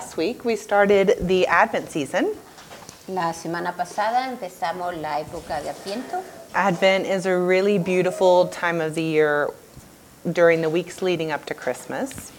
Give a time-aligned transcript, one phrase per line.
[0.00, 2.34] last week we started the Advent season.
[3.06, 6.22] La semana pasada empezamos la época de Adviento.
[6.54, 9.50] Advent is a really beautiful time of the year
[10.32, 12.32] during the weeks leading up to Christmas.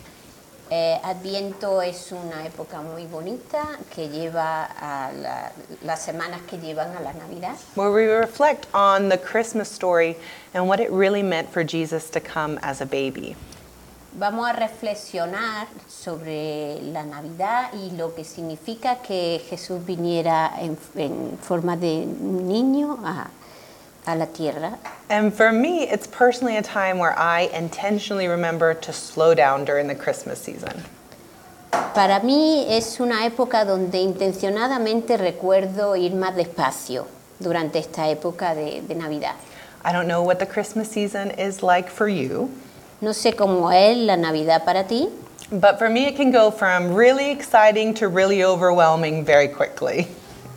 [0.72, 5.52] Eh, Adviento es una época muy bonita que lleva a la-
[5.84, 10.16] las semanas que llevan a la Navidad, where we reflect on the Christmas story
[10.56, 13.36] and what it really meant for Jesus to come as a baby.
[14.14, 21.38] Vamos a reflexionar sobre la Navidad y lo que significa que Jesús viniera en, en
[21.42, 23.30] forma de niño a,
[24.06, 24.78] a la tierra.
[25.10, 29.88] And for me, it's personally a time where I intentionally remember to slow down during
[29.88, 30.84] the Christmas season.
[31.94, 37.08] Para mí es una época donde intencionadamente recuerdo ir más despacio
[37.40, 39.36] durante esta época de, de Navidad.
[39.84, 42.50] I don't know what the Christmas season is like for you,
[43.02, 45.10] No sé cómo es la Navidad para ti,
[45.52, 50.08] but for me, it can go from really exciting to really overwhelming very quickly.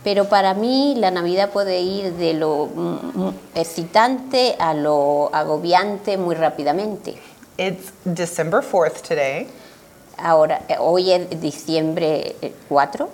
[0.03, 6.17] pero para mí la Navidad puede ir de lo mm, mm, excitante a lo agobiante
[6.17, 7.15] muy rápidamente.
[7.57, 9.47] It's December 4th today,
[10.17, 13.09] Ahora, eh, hoy es diciembre eh, 4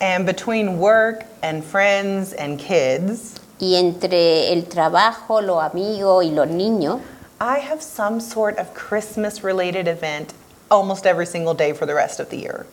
[0.00, 6.46] and between work and friends and kids, y entre el trabajo, los amigos y los
[6.48, 6.98] niños,
[7.40, 10.34] I have some sort of Christmas related event
[10.70, 12.66] almost every single day for the rest of the year.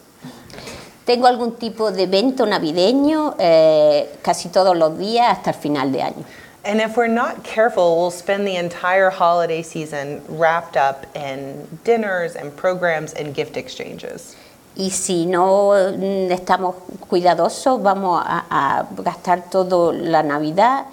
[1.06, 6.02] tengo algún tipo de evento navideño eh, casi todos los días hasta el final de
[6.02, 6.26] año.
[6.64, 12.36] And if we're not careful, we'll spend the entire holiday season wrapped up in dinners
[12.36, 14.36] and programs and gift exchanges.
[14.76, 16.76] Y si no mm, estamos
[17.08, 20.88] cuidadosos, vamos a, a gastar toda la Navidad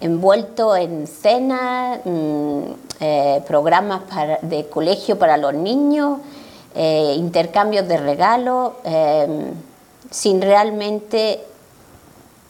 [0.00, 2.60] envuelto en cenas, mm,
[3.00, 6.18] eh, programas para- de colegio para los niños,
[6.74, 9.52] eh, intercambios de regalos, eh,
[10.10, 11.44] sin realmente,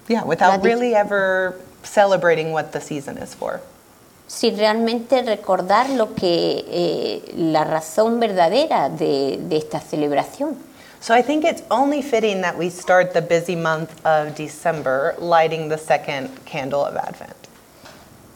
[0.08, 3.60] Yeah, without really ever celebrating what the season is for.
[4.26, 10.56] sin realmente recordar lo que eh, la razón verdadera de, de esta celebración.
[11.00, 15.68] So I think it's only fitting that we start the busy month of December lighting
[15.68, 17.39] the second candle of Advent.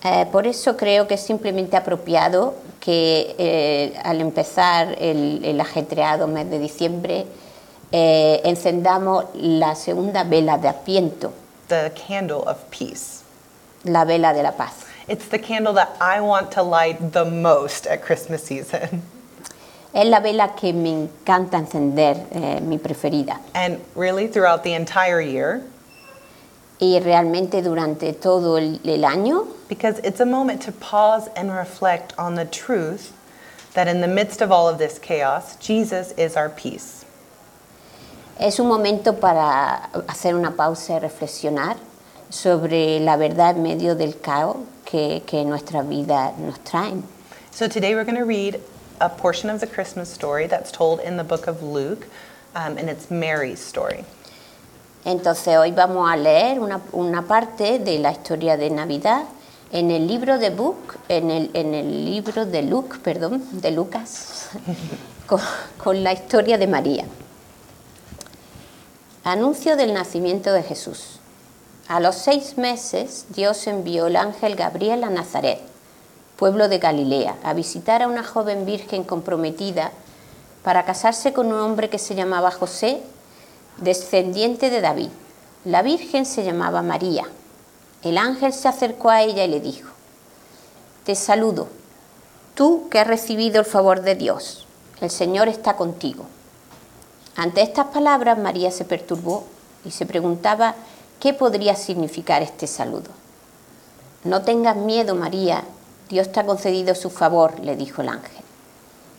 [0.04, 6.26] Eh, por eso creo que es simplemente apropiado que eh, al empezar el, el ajetreado
[6.26, 7.24] mes de diciembre
[7.90, 11.32] eh, encendamos la segunda vela de Adviento,
[11.68, 13.22] The candle of peace.
[13.84, 14.84] la vela de la paz.
[15.08, 19.02] It's the candle that I want to light the most at Christmas season.
[19.94, 23.40] Es la vela que me encanta encender, eh, mi preferida.
[23.54, 25.62] And really, throughout the entire year,
[26.80, 32.12] Y realmente durante todo el, el año, because it's a moment to pause and reflect
[32.18, 33.12] on the truth
[33.74, 37.04] that in the midst of all of this chaos, Jesus is our peace.
[38.38, 41.76] es un momento para hacer una pausa y reflexionar
[42.30, 47.04] sobre la verdad en medio del caos que, que nuestra vida nos traen.
[47.52, 48.60] So today we're going to read
[49.00, 52.08] a portion of the Christmas story that's told in the book of Luke,
[52.56, 54.04] um, and it's Mary's story.
[55.04, 59.24] Entonces hoy vamos a leer una, parte de la historia de Navidad
[59.70, 62.62] en el libro de Book, en el, libro de
[63.02, 64.48] perdón, de Lucas,
[65.26, 65.40] con,
[65.82, 67.04] con la historia de María.
[69.24, 71.20] Anuncio del nacimiento de Jesús.
[71.86, 75.60] A los seis meses Dios envió el ángel Gabriel a Nazaret,
[76.36, 79.92] pueblo de Galilea, a visitar a una joven virgen comprometida
[80.62, 83.02] para casarse con un hombre que se llamaba José,
[83.78, 85.10] descendiente de David.
[85.64, 87.24] La Virgen se llamaba María.
[88.02, 89.90] El ángel se acercó a ella y le dijo,
[91.04, 91.68] Te saludo,
[92.54, 94.66] tú que has recibido el favor de Dios,
[95.00, 96.26] el Señor está contigo.
[97.36, 99.44] Ante estas palabras María se perturbó
[99.84, 100.74] y se preguntaba
[101.18, 103.10] qué podría significar este saludo.
[104.22, 105.64] No tengas miedo, María,
[106.08, 108.44] Dios te ha concedido su favor, le dijo el ángel.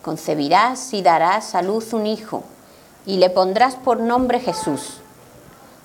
[0.01, 2.43] Concebirás y darás a luz un hijo
[3.05, 4.97] y le pondrás por nombre Jesús.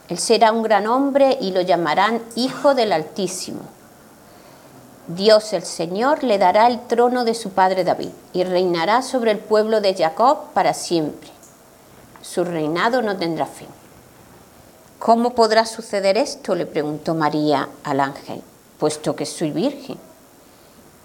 [0.09, 3.61] Él será un gran hombre y lo llamarán Hijo del Altísimo.
[5.07, 9.39] Dios el Señor le dará el trono de su padre David y reinará sobre el
[9.39, 11.31] pueblo de Jacob para siempre.
[12.23, 13.69] Su reinado no tendrá fin.
[14.99, 16.55] ¿Cómo podrá suceder esto?
[16.55, 18.43] le preguntó María al ángel,
[18.79, 19.97] puesto que soy virgen.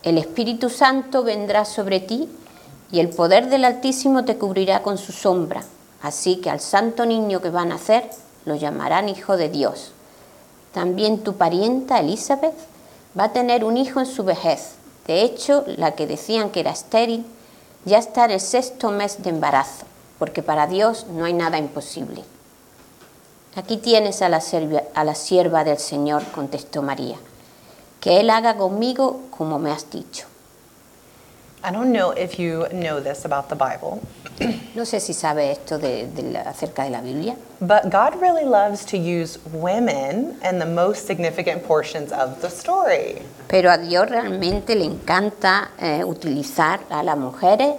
[0.03, 2.29] El Espíritu Santo vendrá sobre ti
[2.91, 5.63] y el poder del Altísimo te cubrirá con su sombra.
[6.05, 8.07] Así que al santo niño que va a nacer
[8.45, 9.91] lo llamarán Hijo de Dios.
[10.71, 12.53] También tu parienta Elizabeth
[13.17, 14.75] va a tener un hijo en su vejez.
[15.07, 17.25] De hecho, la que decían que era estéril
[17.85, 19.87] ya está en el sexto mes de embarazo
[20.19, 22.23] porque para Dios no hay nada imposible.
[23.55, 24.43] Aquí tienes a la,
[24.93, 27.17] a la sierva del Señor, contestó María,
[27.99, 30.27] que Él haga conmigo como me has dicho.
[31.67, 33.99] I don't know if you know this about the Bible,
[34.75, 38.43] No sé si sabe esto de- de la- acerca de la Biblia, but God really
[38.45, 43.21] loves to use women in the most significant portions of the story.
[43.47, 47.75] pero a Dios realmente le encanta eh, utilizar a las mujeres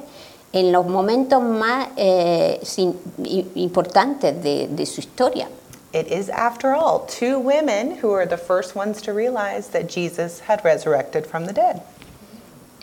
[0.53, 5.49] en los momentos más eh, sin- i- importantes de, de su historia.
[5.93, 10.41] It is, after all, two women who are the first ones to realize that Jesus
[10.49, 11.81] had resurrected from the dead.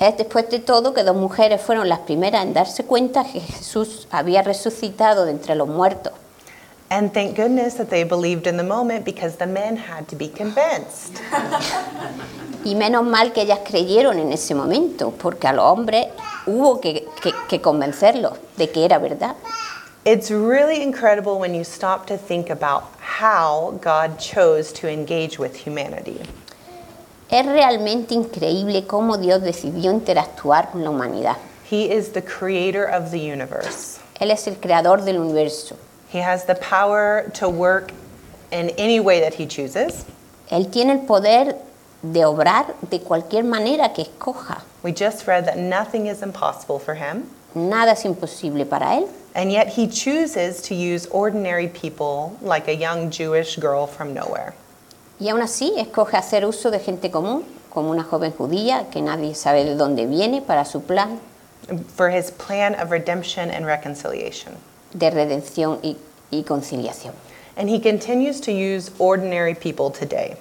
[0.04, 4.06] Es después de todo que dos mujeres fueron las primeras en darse cuenta que Jesús
[4.12, 6.12] había resucitado de entre los muertos.
[6.90, 10.28] And thank goodness that they believed in the moment because the men had to be
[10.30, 11.20] convinced.
[12.66, 16.08] Y menos mal que ellas creyeron en ese momento, porque a los hombres
[16.48, 19.36] hubo que, que- que convencerlos de que era verdad.
[20.06, 22.84] It's really incredible when you stop to think about
[23.22, 26.20] how God chose to engage with humanity.
[27.34, 31.38] Es realmente increíble cómo Dios decidió interactuar con la humanidad.
[31.68, 34.00] He is the creator of the universe.
[34.20, 35.76] Él es el creador del universo.
[36.14, 37.92] He has the power to work
[38.52, 40.06] in any way that he chooses.
[40.52, 41.58] Él tiene el poder
[42.04, 44.62] de obrar de cualquier manera que escoja.
[44.84, 47.32] We just read that nothing is impossible for him.
[47.56, 49.10] Nada es imposible para Él.
[49.34, 54.54] And yet he chooses to use ordinary people like a young Jewish girl from nowhere.
[55.24, 59.36] Y aún así escoge hacer uso de gente común, como una joven judía que nadie
[59.36, 61.18] sabe de dónde viene para su plan
[61.96, 64.54] for his plan of redemption and reconciliation.
[64.94, 65.96] de redención y,
[66.30, 67.14] y conciliación.
[67.56, 70.36] And he continues to use ordinary people today.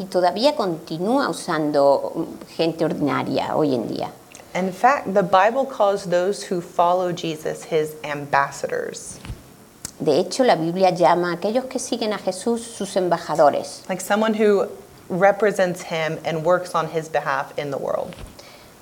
[0.00, 4.10] Y todavía continúa usando gente ordinaria hoy en día.
[4.56, 9.20] In fact, the Bible calls those who follow Jesus his ambassadors,
[9.98, 14.34] De hecho, la Biblia llama a aquellos que siguen a Jesús sus embajadores, like someone
[14.34, 14.68] who
[15.08, 18.14] represents him and works on his behalf in the world.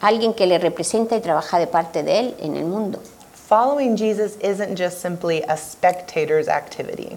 [0.01, 3.01] alguien que le representa y trabaja de parte de él en el mundo.
[3.33, 7.17] Following Jesus isn't just simply a spectator's activity.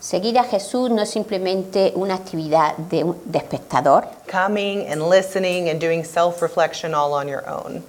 [0.00, 5.78] Seguir a Jesús no es simplemente una actividad de, de espectador, Coming and listening and
[5.80, 7.82] doing self reflection all on your own.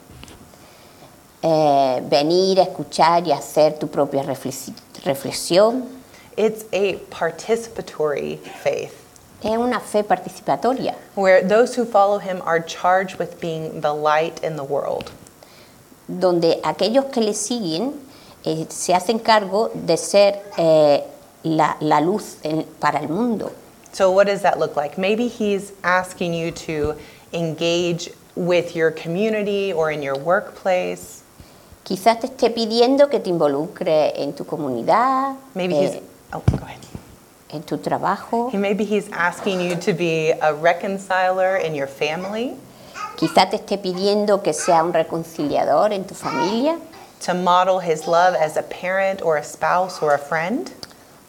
[1.44, 4.74] Eh, venir, escuchar y hacer tu propia reflexi-
[5.06, 5.86] reflexión.
[6.38, 8.94] It's a participatory faith
[9.44, 14.40] Es una fe participatoria, where those who follow him are charged with being the light
[14.44, 15.12] in the world.
[16.08, 17.94] donde aquellos que le siguen
[18.46, 21.04] eh, se hacen cargo de ser eh,
[21.44, 23.52] la, la luz en- para el mundo.
[23.94, 24.98] So, what does that look like?
[24.98, 26.96] Maybe he's asking you to
[27.34, 31.21] engage with your community or in your workplace.
[31.84, 36.02] Quizás te esté pidiendo que te involucre en tu comunidad, Maybe eh, he's
[36.34, 36.78] oh, go ahead.
[37.50, 38.50] en tu trabajo.
[38.54, 42.56] He- Maybe he's asking you to be a reconciler in your family,
[43.18, 46.78] Quizás te esté pidiendo que sea un reconciliador en tu familia,
[47.26, 50.72] to model his love as a parent or a spouse or a friend.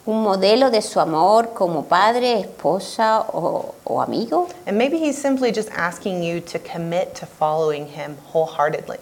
[0.07, 4.49] un modelo de su amor como padre, esposa o, o amigo.
[4.67, 8.99] And maybe he's simply just asking you to commit to following him wholeheartedly.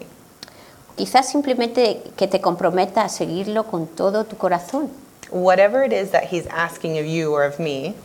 [0.95, 4.89] Quizás simplemente que te comprometa a seguirlo con todo tu corazón.
[5.31, 7.95] Whatever it is that he's asking of you or of me,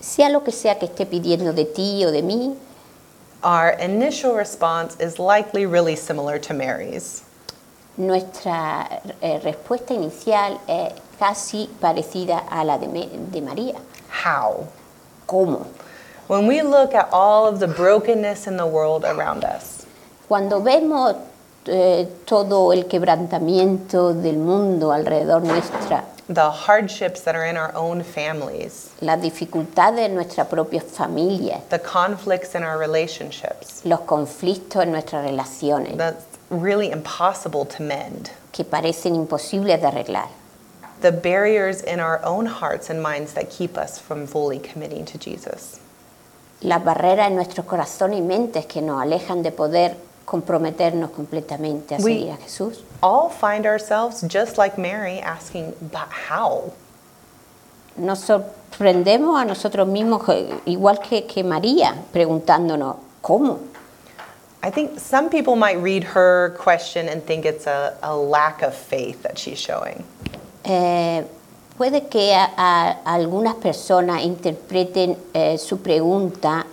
[0.00, 2.56] Sea lo que sea que esté pidiendo de ti o de mí,
[3.42, 7.22] our initial response is likely really similar to Mary's.
[7.96, 13.74] nuestra eh, respuesta inicial es casi parecida a la de, de María.
[14.24, 14.66] How?
[15.26, 15.66] ¿Cómo?
[16.26, 19.86] When we look at all of the brokenness in the world around us,
[20.28, 21.16] Cuando vemos
[21.66, 28.02] eh, todo el quebrantamiento del mundo alrededor nuestra, the hardships that are in our own
[28.02, 34.92] families, las dificultades de nuestra propia familia, the conflicts in our relationships, los conflictos en
[34.92, 40.28] nuestras relaciones, that's really impossible to mend, que parecen imposibles de arreglar,
[41.00, 45.18] the barriers in our own hearts and minds that keep us from fully committing to
[45.18, 45.80] Jesus.
[46.64, 51.98] las barreras en nuestros corazones y mentes que nos alejan de poder comprometernos completamente a
[51.98, 52.82] We- seguir a Jesús.
[53.02, 56.72] All find ourselves just like Mary asking, but how?
[57.96, 63.58] Nos sorprendemos a nosotros mismos, eh, igual que, que María, preguntándonos, ¿cómo?
[64.62, 68.74] I think some people might read her question and think it's a, a lack of
[68.74, 70.02] faith that she's showing.
[70.64, 71.22] Eh,
[71.76, 76.64] puede que a, a algunas personas interpreten eh, su pregunta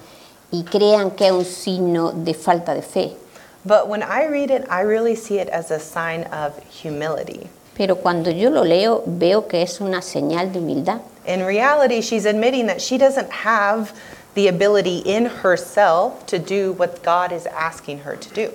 [0.51, 3.17] y crean que es un signo de falta de fe.
[3.65, 7.49] But when I read it, I really see it as a sign of humility.
[7.75, 11.01] Pero cuando yo lo leo veo que es una señal de humildad.
[11.25, 13.93] In reality, she's admitting that she doesn't have
[14.33, 18.51] the ability in herself to do what God is asking her to do.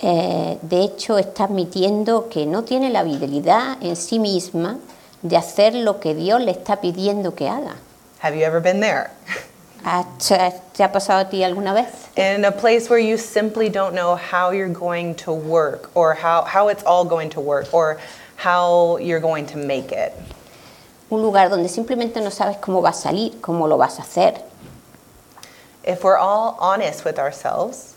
[0.00, 4.78] Eh, de hecho, está admitiendo que no tiene la habilidad en sí misma
[5.22, 7.76] de hacer lo que Dios le está pidiendo que haga.
[8.20, 9.10] Have you ever been there?
[9.84, 12.08] ¿Ha- ¿Te te ha pasado a ti alguna vez?
[12.16, 16.42] In a place where you simply don't know how you're going to work or how,
[16.44, 17.98] how it's all going to work or
[18.36, 20.12] how you're going to make it.
[21.10, 24.42] Un lugar donde simplemente no sabes cómo va a salir, cómo lo vas a hacer.
[25.84, 27.94] If we're all honest with ourselves,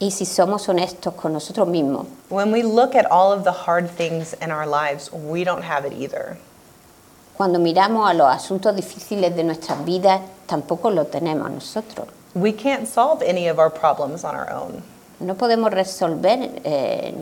[0.00, 3.90] Y si somos honestos con nosotros mismos, when we look at all of the hard
[3.90, 6.38] things in our lives, we don't have it either.
[7.38, 12.08] Cuando miramos a los asuntos difíciles de nuestras vidas, tampoco lo tenemos nosotros.
[12.34, 14.82] We can't solve any of our problems on our own.
[15.20, 17.14] No podemos resolver eh,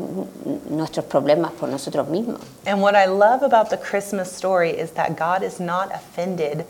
[0.71, 2.41] nuestros problemas por nosotros mismos.
[2.65, 6.65] And what I love about the Christmas story is that God is not offended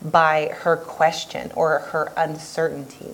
[0.00, 3.10] by her question or her uncertainty.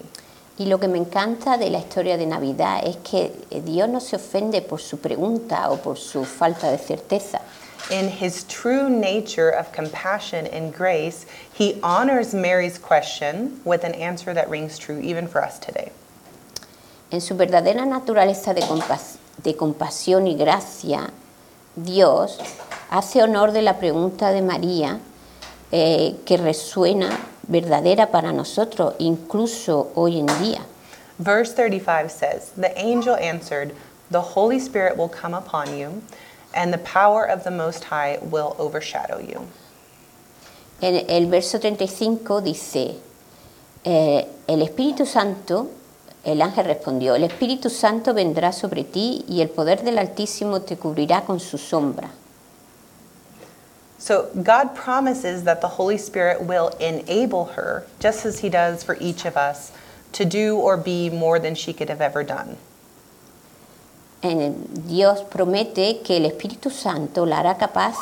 [0.59, 4.00] Y lo que me encanta de la historia de Navidad es que eh, Dios no
[4.00, 7.41] se ofende por su pregunta o por su falta de certeza.
[7.90, 14.32] In his true nature of compassion and grace, he honors Mary's question with an answer
[14.32, 15.90] that rings true even for us today.
[17.10, 21.10] En su verdadera naturaleza de, compas- de compasión y gracia,
[21.76, 22.38] Dios
[22.90, 25.00] hace honor de la pregunta de María
[25.70, 27.10] eh, que resuena
[27.48, 30.62] verdadera para nosotros, incluso hoy en día.
[31.18, 33.74] Verse 35 says, The angel answered,
[34.10, 36.02] The Holy Spirit will come upon you,
[36.54, 39.47] and the power of the Most High will overshadow you.
[40.80, 42.97] En el verso 35 dice,
[43.85, 45.71] eh, el Espíritu Santo,
[46.25, 50.76] el ángel respondió, el Espíritu Santo vendrá sobre ti y el poder del Altísimo te
[50.76, 52.11] cubrirá con su sombra.
[53.99, 58.97] So God promises that the Holy Spirit will enable her, just as He does for
[59.00, 59.71] each of us,
[60.12, 62.56] to do or be more than she could have ever done.
[64.23, 64.55] En-
[64.88, 67.97] Dios promete que el Espíritu Santo la hará capaz,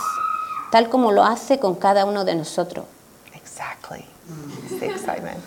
[0.70, 2.84] tal como lo hace con cada uno de nosotros.
[3.34, 4.04] Exactly.
[4.64, 5.38] It's the excitement.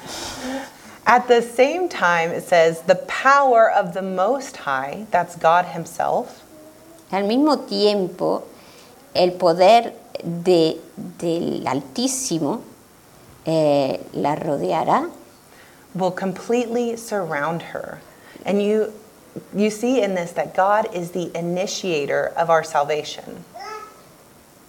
[1.06, 6.42] At the same time, it says, the power of the Most High, that's God Himself,
[7.12, 8.44] Al mismo tiempo,
[9.14, 10.80] el poder de-
[11.20, 12.62] del Altísimo
[13.46, 15.10] eh, la rodeará
[15.94, 18.00] will completely surround her.
[18.46, 18.92] And you,
[19.56, 23.46] you see in this that God is the initiator of our salvation.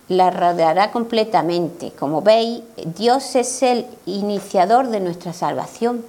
[0.08, 1.92] la rodeará completamente.
[1.92, 6.02] Como veis, Dios es el iniciador de nuestra salvación.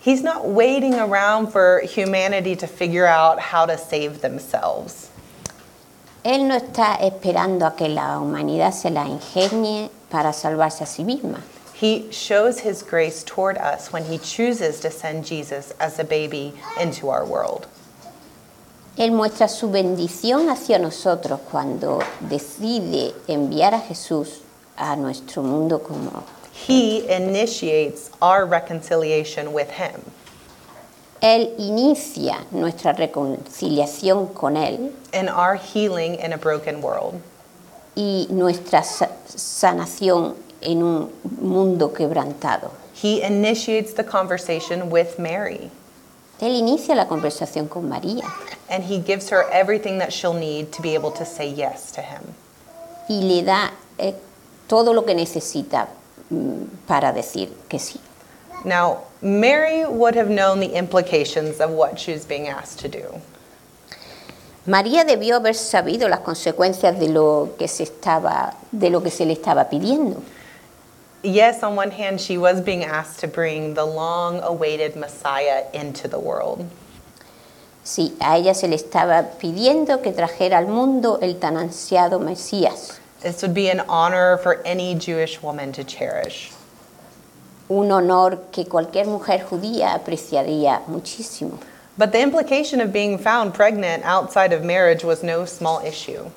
[0.00, 5.10] He's not waiting around for humanity to figure out how to save themselves.
[6.24, 11.04] Él no está esperando a que la humanidad se la ingenie para salvarse a sí
[11.04, 11.40] misma.
[11.74, 16.54] He shows his grace toward us when he chooses to send Jesus as a baby
[16.80, 17.66] into our world.
[18.98, 24.40] Él muestra su bendición hacia nosotros cuando decide enviar a Jesús
[24.76, 26.24] a nuestro mundo como
[26.66, 30.00] He initiates our reconciliation with him.
[31.20, 37.20] Él inicia nuestra reconciliación con Él and our healing in a broken world.
[37.96, 42.70] y nuestra sa- sanación en un mundo quebrantado.
[42.94, 45.70] He initiates the conversation with Mary,
[46.40, 48.24] Él inicia la conversación con María
[48.70, 52.00] and he gives her everything that she'll need to be able to say yes to
[52.00, 52.34] him.
[53.08, 54.14] y le da eh,
[54.66, 55.88] todo lo que necesita
[56.30, 57.98] mm, para decir que sí.
[58.64, 63.20] Now, Mary would have known the implications of what she was being asked to do.
[64.66, 69.24] María debió haber sabido las consecuencias de lo que se estaba de lo que se
[69.24, 70.22] le estaba pidiendo.
[71.22, 76.06] Yes, on one hand, she was being asked to bring the long awaited Messiah into
[76.06, 76.68] the world.
[77.84, 82.98] Sí, a ella se le estaba pidiendo que trajera al mundo el tan ansiado Mesías,
[83.20, 86.52] This would be an honor for any Jewish woman to cherish.
[87.68, 91.58] un honor que cualquier mujer judía apreciaría muchísimo.
[91.98, 96.30] But the implication of being found pregnant outside of marriage was no small issue.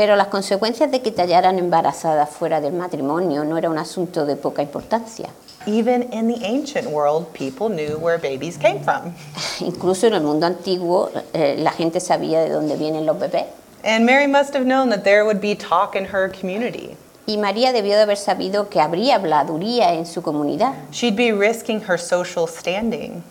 [0.00, 4.24] Pero las consecuencias de que te hallaran embarazada fuera del matrimonio no era un asunto
[4.24, 5.28] de poca importancia.
[5.66, 9.12] Even in the ancient world, people knew where babies came from.
[9.60, 13.44] Incluso en el mundo antiguo eh, la gente sabía de dónde vienen los bebés.
[13.84, 16.96] And Mary must have known that there would be talk in her community.
[17.26, 21.82] Y María debió de haber sabido que habría habladuría en su comunidad, She'd be risking
[21.86, 23.22] her social standing,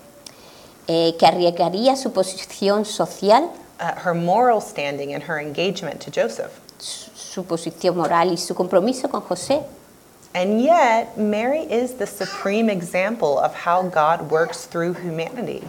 [0.85, 3.49] eh, que arriesgaría su posición social
[3.79, 6.59] uh, her moral standing and her engagement to Joseph.
[6.79, 9.63] su, su posición moral y su compromiso con José.
[10.33, 15.63] And yet, Mary is the supreme example of how God works through humanity.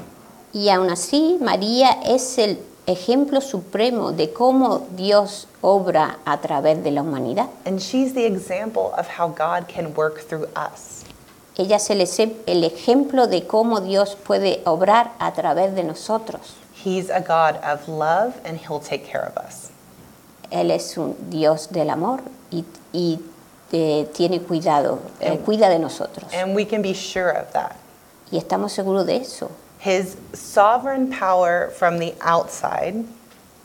[0.52, 6.90] Y aún así, María es el ejemplo supremo de cómo Dios obra a través de
[6.90, 7.48] la humanidad.
[7.64, 11.04] And she's the example of how God can work through us.
[11.56, 16.54] Ella es el ejemplo de cómo Dios puede obrar a través de nosotros.
[16.82, 19.70] He's a God of love and he'll take care of us.
[20.50, 23.18] Él es un Dios del amor y, y,
[23.72, 26.32] eh, tiene cuidado, eh, cuida de nosotros.
[26.32, 27.76] And we can be sure of that.
[28.32, 29.50] Y estamos seguros de eso.
[29.78, 33.04] His sovereign power from the outside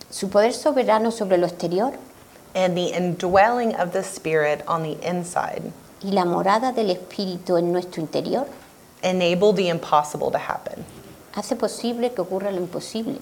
[0.09, 1.91] Su poder soberano sobre lo exterior
[2.53, 7.73] and the indwelling of the Spirit on the inside y la morada del Espíritu en
[7.73, 8.47] nuestro interior
[9.03, 10.85] enable the impossible to happen.
[11.35, 13.19] Hace posible que ocurra lo imposible.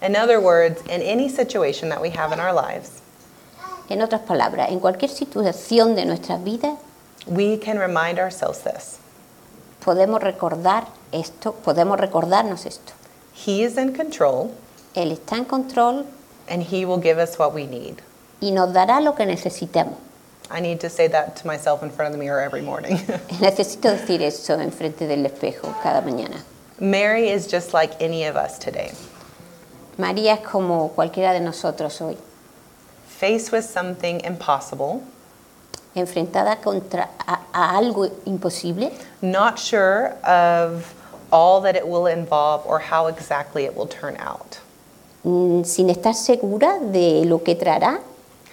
[0.00, 3.00] In other words, in any situation that we have in our lives,
[3.88, 6.78] En otras palabras, en cualquier situación de nuestras vidas
[7.26, 8.98] we can remind ourselves this.
[9.84, 12.92] podemos recordar esto, podemos recordarnos esto.
[13.34, 14.50] He is in control
[14.94, 16.06] Él está en control
[16.48, 17.96] and he will give us what we need.
[18.40, 19.94] y nos dará lo que necesitemos.
[20.50, 22.96] I need to say that to myself in front of the mirror every morning.
[23.40, 26.42] Necesito decir eso enfrente del espejo cada mañana.
[26.82, 28.90] Mary is just like any of us today,
[29.96, 32.16] María es como cualquiera de nosotros hoy,
[33.06, 35.00] faced with something impossible,
[35.94, 40.92] enfrentada contra a, a algo imposible, not sure of
[41.30, 44.58] all that it will involve or how exactly it will turn out.
[45.24, 48.00] mm, sin estar segura de lo que traerá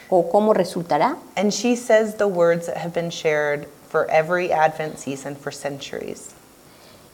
[0.07, 1.17] o cómo resultará.
[1.35, 6.35] And she says the words that have been shared for every Advent season for centuries.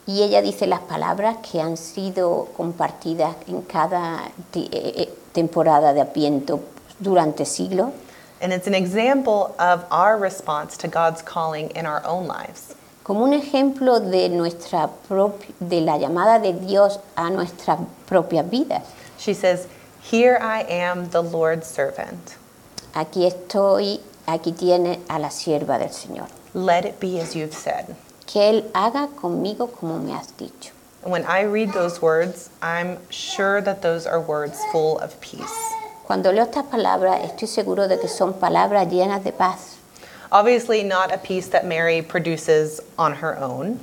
[0.07, 6.01] Y ella dice las palabras que han sido compartidas en cada eh, eh, temporada de
[6.01, 6.59] Adviento
[6.99, 7.89] durante siglos.
[8.41, 12.75] And it's an example of our response to God's calling in our own lives.
[13.05, 14.89] como un ejemplo de nuestra
[15.59, 18.81] de la llamada de Dios a nuestras propias vidas.
[19.19, 19.67] She says,
[20.01, 22.35] Here I am, the Lord's servant.
[22.95, 26.29] Aquí estoy, aquí tiene a la sierva del Señor.
[26.55, 27.95] Let it be as you've said.
[28.25, 30.71] Que Él haga conmigo como me has dicho.
[31.03, 35.55] When I read those words, I'm sure that those are words full of peace.
[36.05, 39.77] Cuando leo estas palabras, estoy seguro de que son palabras llenas de paz.
[40.31, 43.79] Obviously, not a peace that Mary produces on her own,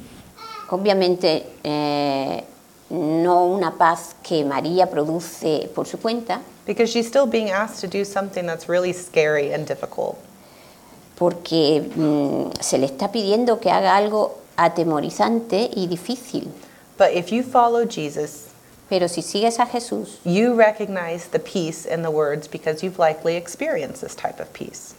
[0.73, 2.45] Obviamente, eh,
[2.89, 7.87] no una paz que María produce por su cuenta, because she's still being asked to
[7.87, 10.17] do something that's really scary and difficult.
[11.23, 16.49] Porque mm, se le está pidiendo que haga algo atemorizante y difícil.
[16.99, 18.47] But if you follow Jesus,
[18.89, 23.37] Pero si sigues a Jesús, you recognize the peace in the words because you've likely
[23.37, 24.95] experienced this type of peace.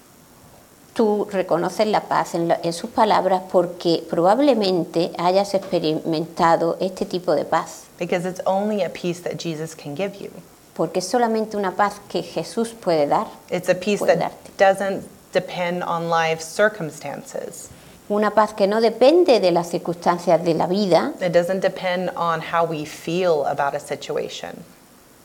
[0.95, 7.35] tú reconoces la paz en, la- en sus palabras porque probablemente hayas experimentado este tipo
[7.35, 10.29] de paz, Because it's only a peace that Jesus can give you.
[10.73, 14.51] porque es solamente una paz que Jesús puede dar, It's a peace that darte.
[14.57, 17.69] doesn't depend on life's circumstances.
[18.09, 22.41] una paz que no depende de las circunstancias de la vida It doesn't depend on
[22.41, 24.63] how we feel about a situation.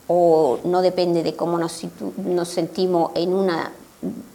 [0.07, 3.71] o no depende de cómo nos, situ- nos sentimos en una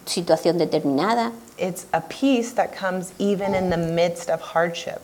[0.07, 5.01] situación determinada, It's a peace that comes even in the midst of hardship,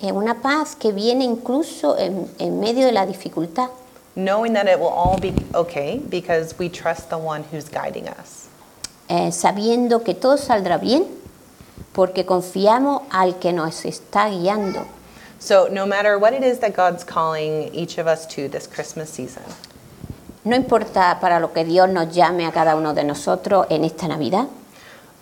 [0.00, 3.70] es una paz que viene incluso en, en medio de la dificultad,
[4.14, 8.43] knowing that it will all be okay because we trust the one who's guiding us.
[9.14, 11.06] Eh, sabiendo que todo saldrá bien
[11.92, 14.84] porque confiamos al que nos está guiando.
[15.38, 19.10] So, no matter what it is that God's calling each of us to this Christmas
[19.10, 19.44] season,
[20.44, 24.06] No importa para lo que Dios nos llame a cada uno de nosotros en esta
[24.08, 24.46] Navidad,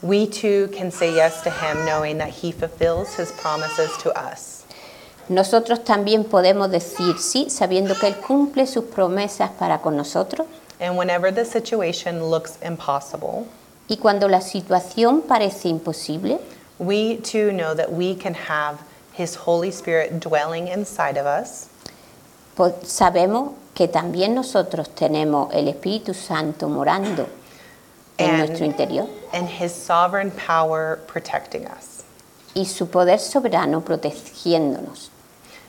[0.03, 4.65] we too can say yes to Him, knowing that He fulfills His promises to us.
[5.29, 10.47] nosotros también podemos decir sí, sabiendo que Él cumple sus promesas para con nosotros.
[10.81, 13.47] And whenever the situation looks impossible,
[13.93, 16.41] Y cuando la situación parece imposible,
[16.79, 18.79] we too know that we can have
[19.13, 21.67] His Holy Spirit dwelling inside of us,
[22.57, 27.27] po- sabemos que también nosotros tenemos el Espíritu Santo morando
[28.17, 32.03] en And- nuestro interior and His sovereign power protecting us.
[32.55, 35.11] y su poder soberano protegiéndonos.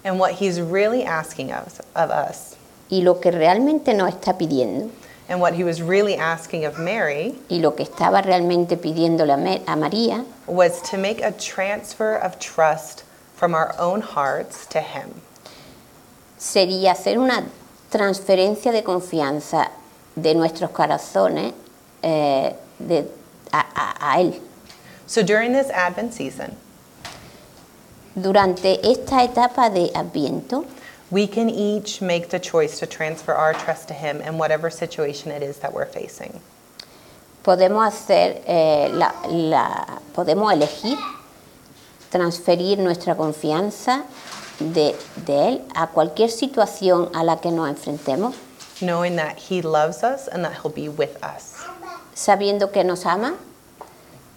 [0.05, 2.55] And what He's really asking of, of us,
[2.89, 4.89] Y lo que realmente nos está pidiendo
[5.29, 9.37] and what He was really asking of Mary, y lo que estaba realmente pidiéndole a
[9.37, 13.03] Me- a María was to make a transfer of trust
[13.35, 15.21] from our own hearts to Him.
[16.37, 17.45] sería hacer una
[17.89, 19.69] transferencia de confianza
[20.15, 21.53] de nuestros corazones
[22.01, 23.07] eh, de-
[23.51, 24.41] a- a- a Él.
[25.07, 26.57] So during this Advent season,
[28.15, 30.65] Durante esta etapa de Adviento,
[31.13, 35.31] we can each make the choice to transfer our trust to Him in whatever situation
[35.31, 36.39] it is that we're facing.
[37.43, 40.97] podemos hacer eh, la, la- podemos elegir
[42.09, 44.05] transferir nuestra confianza
[44.59, 44.95] de,
[45.25, 48.35] de él a cualquier situación a la que nos enfrentemos
[48.81, 51.55] knowing that He loves us and that He'll be with us.
[52.15, 53.35] sabiendo que nos ama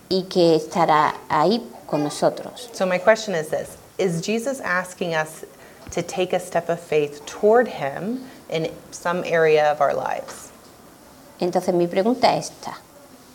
[0.08, 5.44] y que estará ahí con nosotros So, my question is this Is Jesus asking us
[5.90, 10.50] to take a step of faith toward Him in some area of our lives?
[11.40, 12.78] entonces mi pregunta es esta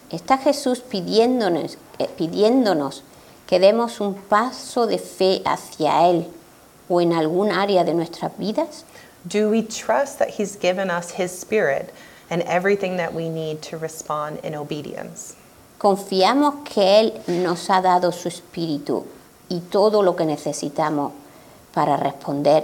[0.10, 3.04] está Jesús pidiéndonos eh, pidiéndonos
[3.48, 6.28] que demos un paso de fe hacia él
[6.90, 8.86] o en algún área de nuestras vidas
[9.24, 11.94] Do we trust that He's given us His Spirit
[12.32, 15.36] and everything that we need to respond in obedience?
[15.78, 19.06] Confiamos que Él nos ha dado su espíritu
[19.48, 21.14] y todo lo que necesitamos
[21.74, 22.64] para responder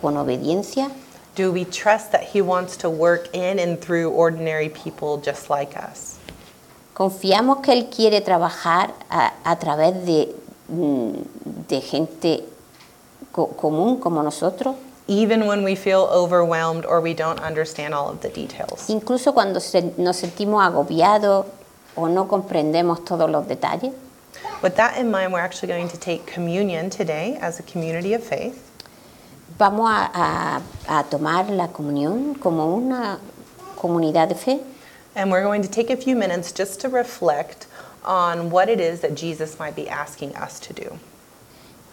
[0.00, 0.90] con obediencia.
[1.36, 5.74] Do we trust that He wants to work in and through ordinary people just like
[5.76, 6.16] us?
[6.94, 10.34] Confiamos que Él quiere trabajar a, a través de,
[10.68, 11.12] mm,
[11.68, 12.44] de gente
[13.32, 14.76] co- común como nosotros,
[15.08, 18.88] Even when we feel overwhelmed or we don't understand all of the details.
[18.88, 21.46] incluso cuando se- nos sentimos agobiados
[21.96, 23.92] o no comprendemos todos los detalles.
[24.62, 28.22] With that in mind, we're actually going to take communion today as a community of
[28.22, 28.70] faith.
[29.58, 30.62] Vamos a, a-
[31.00, 33.18] a tomar la comunión como una
[33.76, 34.60] comunidad de fe.
[35.14, 37.66] And we're going to take a few minutes just to reflect
[38.04, 40.98] on what it is that Jesus might be asking us to do.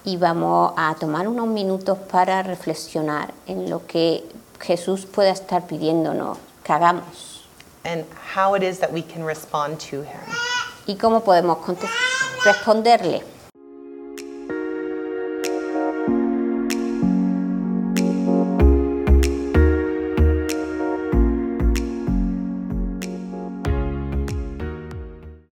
[0.05, 4.23] y vamos a tomar unos minutos para reflexionar en lo que
[4.59, 7.43] Jesús pueda estar pidiéndonos que hagamos
[7.83, 10.21] and how it is that we can respond to him.
[10.87, 11.89] y cómo podemos conte-
[12.45, 13.38] responderle.